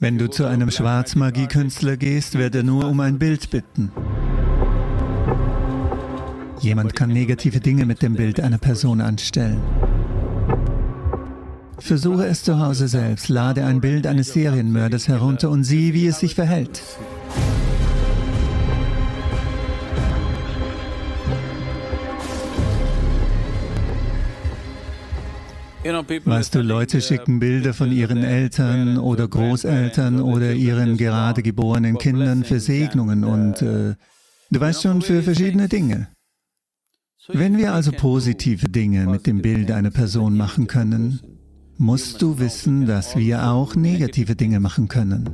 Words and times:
Wenn 0.00 0.16
du 0.16 0.30
zu 0.30 0.46
einem 0.46 0.70
Schwarzmagie-Künstler 0.70 1.96
gehst, 1.96 2.38
wird 2.38 2.54
er 2.54 2.62
nur 2.62 2.86
um 2.88 3.00
ein 3.00 3.18
Bild 3.18 3.50
bitten. 3.50 3.90
Jemand 6.60 6.94
kann 6.94 7.10
negative 7.10 7.58
Dinge 7.58 7.84
mit 7.84 8.00
dem 8.00 8.14
Bild 8.14 8.38
einer 8.38 8.58
Person 8.58 9.00
anstellen. 9.00 9.60
Versuche 11.80 12.26
es 12.26 12.44
zu 12.44 12.60
Hause 12.60 12.86
selbst, 12.86 13.28
lade 13.28 13.64
ein 13.64 13.80
Bild 13.80 14.06
eines 14.06 14.32
Serienmörders 14.32 15.08
herunter 15.08 15.50
und 15.50 15.64
sieh, 15.64 15.94
wie 15.94 16.06
es 16.06 16.20
sich 16.20 16.36
verhält. 16.36 16.80
Weißt 26.24 26.54
du, 26.54 26.60
Leute 26.60 27.00
schicken 27.00 27.40
Bilder 27.40 27.72
von 27.72 27.90
ihren 27.90 28.22
Eltern 28.22 28.98
oder 28.98 29.26
Großeltern 29.26 30.20
oder 30.20 30.52
ihren 30.52 30.96
gerade 30.96 31.42
geborenen 31.42 31.98
Kindern 31.98 32.44
für 32.44 32.60
Segnungen 32.60 33.24
und 33.24 33.62
äh, 33.62 33.94
du 34.50 34.60
weißt 34.60 34.82
schon, 34.82 35.02
für 35.02 35.22
verschiedene 35.22 35.68
Dinge. 35.68 36.08
Wenn 37.28 37.58
wir 37.58 37.74
also 37.74 37.92
positive 37.92 38.68
Dinge 38.68 39.06
mit 39.06 39.26
dem 39.26 39.42
Bild 39.42 39.70
einer 39.70 39.90
Person 39.90 40.36
machen 40.36 40.66
können, 40.66 41.20
musst 41.76 42.22
du 42.22 42.38
wissen, 42.38 42.86
dass 42.86 43.16
wir 43.16 43.50
auch 43.50 43.74
negative 43.74 44.34
Dinge 44.34 44.60
machen 44.60 44.88
können. 44.88 45.28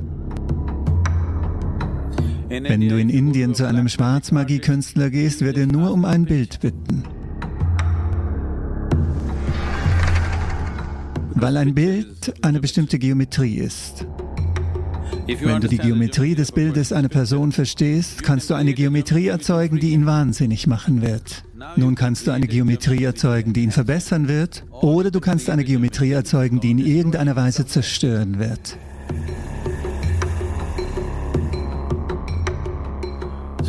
Wenn 2.47 2.81
du 2.81 2.99
in 2.99 3.09
Indien 3.09 3.55
zu 3.55 3.67
einem 3.67 3.89
Schwarzmagie-Künstler 3.89 5.09
gehst, 5.09 5.41
wird 5.41 5.57
er 5.57 5.67
nur 5.67 5.91
um 5.91 6.05
ein 6.05 6.25
Bild 6.25 6.59
bitten. 6.59 7.03
Weil 11.35 11.57
ein 11.57 11.73
Bild 11.73 12.33
eine 12.41 12.61
bestimmte 12.61 12.97
Geometrie 12.97 13.55
ist. 13.55 14.05
Wenn 15.27 15.59
du 15.59 15.67
die 15.67 15.77
Geometrie 15.77 16.33
des 16.33 16.51
Bildes 16.51 16.93
einer 16.93 17.09
Person 17.09 17.51
verstehst, 17.51 18.23
kannst 18.23 18.49
du 18.49 18.53
eine 18.53 18.73
Geometrie 18.73 19.27
erzeugen, 19.27 19.79
die 19.79 19.91
ihn 19.91 20.05
wahnsinnig 20.05 20.65
machen 20.65 21.01
wird. 21.01 21.43
Nun 21.75 21.95
kannst 21.95 22.27
du 22.27 22.31
eine 22.31 22.47
Geometrie 22.47 23.03
erzeugen, 23.03 23.53
die 23.53 23.63
ihn 23.63 23.71
verbessern 23.71 24.27
wird, 24.27 24.63
oder 24.71 25.11
du 25.11 25.19
kannst 25.19 25.49
eine 25.49 25.63
Geometrie 25.63 26.11
erzeugen, 26.11 26.61
die 26.61 26.69
ihn 26.69 26.79
in 26.79 26.85
irgendeiner 26.85 27.35
Weise 27.35 27.65
zerstören 27.65 28.39
wird. 28.39 28.77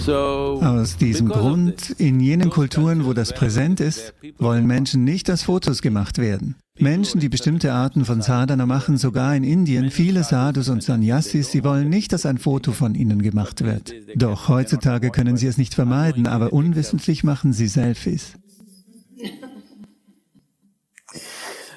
Aus 0.09 0.97
diesem 0.97 1.29
Grund, 1.29 1.91
in 1.99 2.21
jenen 2.21 2.51
Kulturen, 2.51 3.07
wo 3.07 3.13
das 3.13 3.33
präsent 3.35 3.81
ist, 3.81 4.15
wollen 4.39 4.67
Menschen 4.67 5.05
nicht, 5.05 5.29
dass 5.29 5.43
Fotos 5.43 5.83
gemacht 5.83 6.19
werden. 6.19 6.55
Menschen, 6.79 7.21
die 7.21 7.29
bestimmte 7.29 7.73
Arten 7.73 8.05
von 8.05 8.21
Sadhana 8.21 8.67
machen, 8.67 8.99
sogar 8.99 9.35
in 9.35 9.43
Indien, 9.45 9.91
viele 9.91 10.23
Sadhus 10.23 10.69
und 10.69 10.83
Sannyasis, 10.83 11.51
sie 11.51 11.65
wollen 11.65 11.89
nicht, 11.89 12.13
dass 12.13 12.27
ein 12.27 12.39
Foto 12.39 12.73
von 12.73 12.95
ihnen 12.95 13.23
gemacht 13.23 13.65
wird. 13.65 13.95
Doch 14.15 14.49
heutzutage 14.49 15.11
können 15.11 15.37
sie 15.37 15.47
es 15.47 15.59
nicht 15.59 15.75
vermeiden, 15.75 16.27
aber 16.27 16.53
unwissentlich 16.53 17.25
machen 17.25 17.53
sie 17.53 17.67
Selfies. 17.67 18.35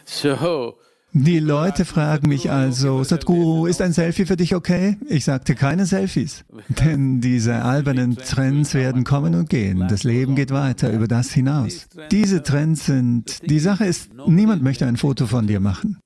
So, 0.05 0.77
die 1.11 1.39
Leute 1.39 1.85
fragen 1.85 2.29
mich 2.29 2.51
also, 2.51 3.03
Sadhguru, 3.03 3.65
ist 3.65 3.81
ein 3.81 3.93
Selfie 3.93 4.25
für 4.25 4.35
dich 4.35 4.53
okay? 4.53 4.97
Ich 5.07 5.25
sagte 5.25 5.55
keine 5.55 5.87
Selfies. 5.87 6.45
Denn 6.67 7.19
diese 7.19 7.63
albernen 7.63 8.15
Trends 8.15 8.75
werden 8.75 9.05
kommen 9.05 9.33
und 9.33 9.49
gehen. 9.49 9.87
Das 9.89 10.03
Leben 10.03 10.35
geht 10.35 10.51
weiter 10.51 10.93
über 10.93 11.07
das 11.07 11.31
hinaus. 11.31 11.87
Diese 12.11 12.43
Trends 12.43 12.85
sind, 12.85 13.49
die 13.49 13.59
Sache 13.59 13.85
ist, 13.85 14.11
niemand 14.27 14.61
möchte 14.61 14.85
ein 14.85 14.97
Foto 14.97 15.25
von 15.25 15.47
dir 15.47 15.59
machen. 15.59 15.97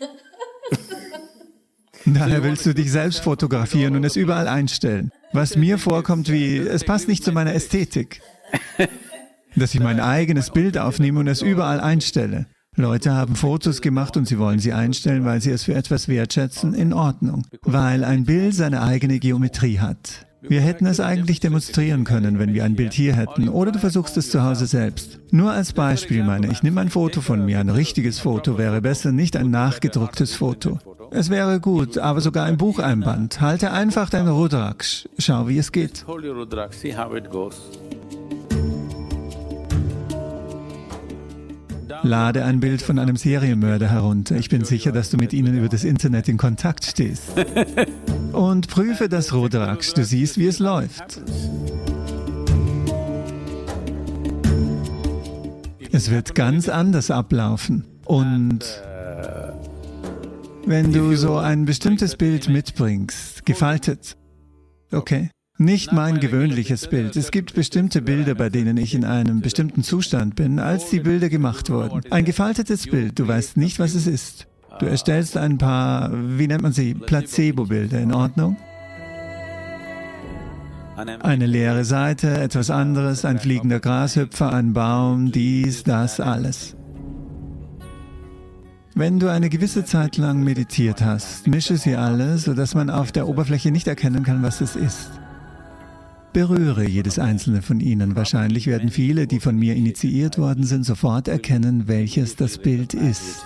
Daher 2.06 2.42
willst 2.42 2.64
du 2.64 2.74
dich 2.74 2.90
selbst 2.90 3.20
fotografieren 3.20 3.96
und 3.96 4.04
es 4.04 4.16
überall 4.16 4.48
einstellen. 4.48 5.12
Was 5.32 5.56
mir 5.56 5.76
vorkommt 5.76 6.30
wie, 6.30 6.56
es 6.56 6.84
passt 6.84 7.06
nicht 7.06 7.22
zu 7.22 7.32
meiner 7.32 7.54
Ästhetik. 7.54 8.22
Dass 9.56 9.74
ich 9.74 9.80
mein 9.80 10.00
eigenes 10.00 10.50
Bild 10.50 10.78
aufnehme 10.78 11.20
und 11.20 11.26
es 11.26 11.42
überall 11.42 11.80
einstelle. 11.80 12.46
Leute 12.80 13.12
haben 13.12 13.36
Fotos 13.36 13.80
gemacht 13.80 14.16
und 14.16 14.26
sie 14.26 14.38
wollen 14.38 14.58
sie 14.58 14.72
einstellen, 14.72 15.24
weil 15.24 15.40
sie 15.40 15.50
es 15.50 15.64
für 15.64 15.74
etwas 15.74 16.08
wertschätzen, 16.08 16.74
in 16.74 16.92
Ordnung. 16.92 17.46
Weil 17.62 18.04
ein 18.04 18.24
Bild 18.24 18.54
seine 18.54 18.82
eigene 18.82 19.18
Geometrie 19.18 19.78
hat. 19.78 20.26
Wir 20.42 20.62
hätten 20.62 20.86
es 20.86 21.00
eigentlich 21.00 21.40
demonstrieren 21.40 22.04
können, 22.04 22.38
wenn 22.38 22.54
wir 22.54 22.64
ein 22.64 22.74
Bild 22.74 22.94
hier 22.94 23.14
hätten, 23.14 23.50
oder 23.50 23.72
du 23.72 23.78
versuchst 23.78 24.16
es 24.16 24.30
zu 24.30 24.42
Hause 24.42 24.66
selbst. 24.66 25.20
Nur 25.30 25.52
als 25.52 25.74
Beispiel 25.74 26.24
meine 26.24 26.50
ich, 26.50 26.62
nimm 26.62 26.78
ein 26.78 26.88
Foto 26.88 27.20
von 27.20 27.44
mir, 27.44 27.60
ein 27.60 27.68
richtiges 27.68 28.18
Foto 28.20 28.56
wäre 28.56 28.80
besser, 28.80 29.12
nicht 29.12 29.36
ein 29.36 29.50
nachgedrucktes 29.50 30.34
Foto. 30.34 30.78
Es 31.10 31.28
wäre 31.28 31.60
gut, 31.60 31.98
aber 31.98 32.20
sogar 32.20 32.46
ein 32.46 32.56
Bucheinband. 32.56 33.40
Halte 33.40 33.72
einfach 33.72 34.08
dein 34.08 34.28
Rudraksh, 34.28 35.08
schau 35.18 35.48
wie 35.48 35.58
es 35.58 35.72
geht. 35.72 36.06
Lade 42.02 42.44
ein 42.44 42.60
Bild 42.60 42.82
von 42.82 42.98
einem 42.98 43.16
Serienmörder 43.16 43.88
herunter. 43.88 44.36
Ich 44.36 44.48
bin 44.48 44.64
sicher, 44.64 44.92
dass 44.92 45.10
du 45.10 45.16
mit 45.16 45.32
ihnen 45.32 45.56
über 45.56 45.68
das 45.68 45.84
Internet 45.84 46.28
in 46.28 46.36
Kontakt 46.36 46.84
stehst. 46.84 47.32
Und 48.32 48.68
prüfe 48.68 49.08
das 49.08 49.32
Rodraksch. 49.32 49.92
Du 49.94 50.04
siehst, 50.04 50.38
wie 50.38 50.46
es 50.46 50.58
läuft. 50.58 51.20
Es 55.92 56.10
wird 56.10 56.34
ganz 56.34 56.68
anders 56.68 57.10
ablaufen. 57.10 57.84
Und 58.04 58.60
wenn 60.66 60.92
du 60.92 61.16
so 61.16 61.36
ein 61.36 61.64
bestimmtes 61.64 62.16
Bild 62.16 62.48
mitbringst, 62.48 63.44
gefaltet, 63.44 64.16
okay, 64.92 65.30
nicht 65.60 65.92
mein 65.92 66.18
gewöhnliches 66.20 66.88
Bild. 66.88 67.16
Es 67.16 67.30
gibt 67.30 67.54
bestimmte 67.54 68.00
Bilder, 68.00 68.34
bei 68.34 68.48
denen 68.48 68.78
ich 68.78 68.94
in 68.94 69.04
einem 69.04 69.42
bestimmten 69.42 69.82
Zustand 69.82 70.34
bin, 70.34 70.58
als 70.58 70.88
die 70.88 71.00
Bilder 71.00 71.28
gemacht 71.28 71.70
wurden. 71.70 72.00
Ein 72.10 72.24
gefaltetes 72.24 72.86
Bild, 72.86 73.18
du 73.18 73.28
weißt 73.28 73.58
nicht, 73.58 73.78
was 73.78 73.94
es 73.94 74.06
ist. 74.06 74.46
Du 74.78 74.86
erstellst 74.86 75.36
ein 75.36 75.58
paar, 75.58 76.10
wie 76.12 76.46
nennt 76.46 76.62
man 76.62 76.72
sie, 76.72 76.94
Placebo-Bilder, 76.94 78.00
in 78.00 78.14
Ordnung? 78.14 78.56
Eine 80.96 81.46
leere 81.46 81.84
Seite, 81.84 82.38
etwas 82.38 82.70
anderes, 82.70 83.24
ein 83.24 83.38
fliegender 83.38 83.80
Grashüpfer, 83.80 84.52
ein 84.52 84.72
Baum, 84.72 85.30
dies, 85.30 85.82
das, 85.82 86.20
alles. 86.20 86.76
Wenn 88.94 89.18
du 89.18 89.28
eine 89.28 89.48
gewisse 89.48 89.84
Zeit 89.84 90.16
lang 90.16 90.42
meditiert 90.42 91.02
hast, 91.02 91.46
mische 91.46 91.76
sie 91.76 91.96
alle, 91.96 92.38
sodass 92.38 92.74
man 92.74 92.90
auf 92.90 93.12
der 93.12 93.28
Oberfläche 93.28 93.70
nicht 93.70 93.86
erkennen 93.86 94.24
kann, 94.24 94.42
was 94.42 94.60
es 94.60 94.76
ist. 94.76 95.10
Berühre 96.32 96.86
jedes 96.86 97.18
einzelne 97.18 97.62
von 97.62 97.80
ihnen. 97.80 98.16
Wahrscheinlich 98.16 98.66
werden 98.66 98.90
viele, 98.90 99.26
die 99.26 99.40
von 99.40 99.56
mir 99.56 99.74
initiiert 99.74 100.38
worden 100.38 100.64
sind, 100.64 100.84
sofort 100.84 101.28
erkennen, 101.28 101.88
welches 101.88 102.36
das 102.36 102.58
Bild 102.58 102.94
ist. 102.94 103.44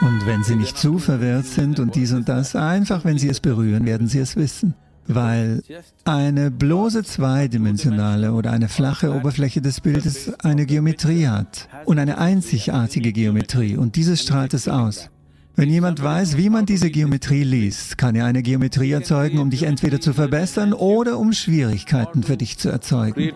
Und 0.00 0.26
wenn 0.26 0.44
sie 0.44 0.56
nicht 0.56 0.76
zu 0.76 0.98
verwirrt 0.98 1.46
sind 1.46 1.80
und 1.80 1.94
dies 1.94 2.12
und 2.12 2.28
das, 2.28 2.54
einfach 2.54 3.04
wenn 3.04 3.18
sie 3.18 3.28
es 3.28 3.40
berühren, 3.40 3.86
werden 3.86 4.08
sie 4.08 4.18
es 4.18 4.36
wissen. 4.36 4.74
Weil 5.08 5.62
eine 6.04 6.50
bloße 6.50 7.04
zweidimensionale 7.04 8.32
oder 8.32 8.50
eine 8.50 8.68
flache 8.68 9.14
Oberfläche 9.14 9.60
des 9.60 9.80
Bildes 9.80 10.32
eine 10.42 10.66
Geometrie 10.66 11.28
hat 11.28 11.68
und 11.84 11.98
eine 11.98 12.18
einzigartige 12.18 13.12
Geometrie 13.12 13.76
und 13.76 13.96
dieses 13.96 14.22
strahlt 14.22 14.52
es 14.54 14.68
aus. 14.68 15.10
Wenn 15.58 15.70
jemand 15.70 16.02
weiß, 16.02 16.36
wie 16.36 16.50
man 16.50 16.66
diese 16.66 16.90
Geometrie 16.90 17.42
liest, 17.42 17.96
kann 17.96 18.14
er 18.14 18.26
eine 18.26 18.42
Geometrie 18.42 18.92
erzeugen, 18.92 19.38
um 19.38 19.48
dich 19.48 19.62
entweder 19.62 20.02
zu 20.02 20.12
verbessern 20.12 20.74
oder 20.74 21.18
um 21.18 21.32
Schwierigkeiten 21.32 22.22
für 22.22 22.36
dich 22.36 22.58
zu 22.58 22.68
erzeugen. 22.68 23.32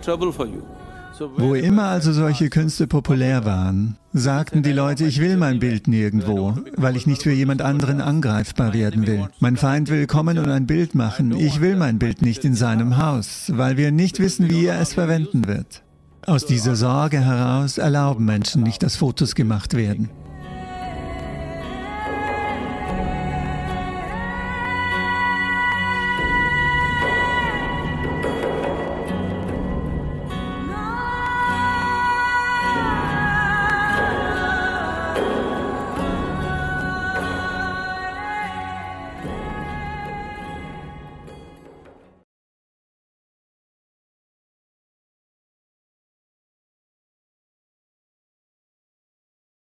Wo 1.38 1.54
immer 1.54 1.84
also 1.84 2.12
solche 2.12 2.50
Künste 2.50 2.86
populär 2.86 3.46
waren, 3.46 3.96
sagten 4.12 4.62
die 4.62 4.72
Leute, 4.72 5.06
ich 5.06 5.18
will 5.18 5.38
mein 5.38 5.60
Bild 5.60 5.88
nirgendwo, 5.88 6.58
weil 6.76 6.94
ich 6.96 7.06
nicht 7.06 7.22
für 7.22 7.32
jemand 7.32 7.62
anderen 7.62 8.02
angreifbar 8.02 8.74
werden 8.74 9.06
will. 9.06 9.26
Mein 9.38 9.56
Feind 9.56 9.88
will 9.88 10.06
kommen 10.06 10.36
und 10.36 10.50
ein 10.50 10.66
Bild 10.66 10.94
machen. 10.94 11.34
Ich 11.34 11.62
will 11.62 11.76
mein 11.76 11.98
Bild 11.98 12.20
nicht 12.20 12.44
in 12.44 12.54
seinem 12.54 12.98
Haus, 12.98 13.50
weil 13.54 13.78
wir 13.78 13.92
nicht 13.92 14.18
wissen, 14.18 14.50
wie 14.50 14.66
er 14.66 14.78
es 14.78 14.92
verwenden 14.92 15.46
wird. 15.46 15.82
Aus 16.26 16.44
dieser 16.44 16.76
Sorge 16.76 17.20
heraus 17.20 17.78
erlauben 17.78 18.26
Menschen 18.26 18.62
nicht, 18.62 18.82
dass 18.82 18.96
Fotos 18.96 19.34
gemacht 19.34 19.74
werden. 19.74 20.10